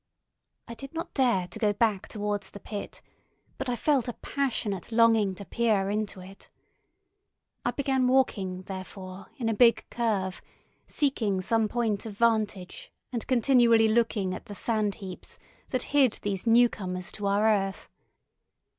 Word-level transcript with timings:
I 0.67 0.73
did 0.73 0.95
not 0.95 1.13
dare 1.13 1.47
to 1.49 1.59
go 1.59 1.73
back 1.73 2.07
towards 2.07 2.49
the 2.49 2.59
pit, 2.59 3.03
but 3.59 3.69
I 3.69 3.75
felt 3.75 4.07
a 4.07 4.13
passionate 4.13 4.91
longing 4.91 5.35
to 5.35 5.45
peer 5.45 5.91
into 5.91 6.21
it. 6.21 6.49
I 7.63 7.69
began 7.69 8.07
walking, 8.07 8.63
therefore, 8.63 9.27
in 9.37 9.47
a 9.47 9.53
big 9.53 9.85
curve, 9.91 10.41
seeking 10.87 11.39
some 11.39 11.67
point 11.67 12.07
of 12.07 12.17
vantage 12.17 12.91
and 13.13 13.27
continually 13.27 13.89
looking 13.89 14.33
at 14.33 14.47
the 14.47 14.55
sand 14.55 14.95
heaps 14.95 15.37
that 15.69 15.83
hid 15.93 16.13
these 16.23 16.47
new 16.47 16.67
comers 16.67 17.11
to 17.11 17.27
our 17.27 17.45
earth. 17.47 17.87